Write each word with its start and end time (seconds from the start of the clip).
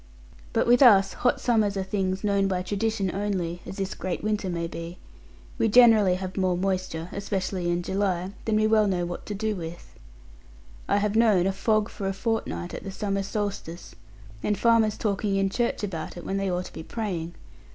But 0.51 0.65
with 0.65 0.81
us, 0.81 1.13
hot 1.13 1.39
summers 1.39 1.77
are 1.77 1.83
things 1.83 2.23
known 2.23 2.47
by 2.47 2.63
tradition 2.63 3.11
only 3.13 3.61
(as 3.67 3.77
this 3.77 3.93
great 3.93 4.23
winter 4.23 4.49
may 4.49 4.65
be); 4.65 4.97
we 5.59 5.67
generally 5.67 6.15
have 6.15 6.35
more 6.37 6.57
moisture, 6.57 7.09
especially 7.11 7.69
in 7.69 7.83
July, 7.83 8.31
than 8.45 8.55
we 8.55 8.65
well 8.65 8.87
know 8.87 9.05
what 9.05 9.27
to 9.27 9.35
do 9.35 9.55
with. 9.55 9.93
I 10.87 10.97
have 10.97 11.15
known 11.15 11.45
a 11.45 11.51
fog 11.51 11.87
for 11.87 12.07
a 12.07 12.13
fortnight 12.13 12.73
at 12.73 12.83
the 12.83 12.89
summer 12.89 13.21
solstice, 13.21 13.93
and 14.41 14.57
farmers 14.57 14.97
talking 14.97 15.35
in 15.35 15.51
church 15.51 15.83
about 15.83 16.17
it 16.17 16.25
when 16.25 16.37
they 16.37 16.49
ought 16.49 16.65
to 16.65 16.73
be 16.73 16.81
praying. 16.81 17.35